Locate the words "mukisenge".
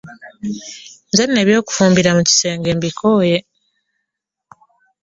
2.17-2.69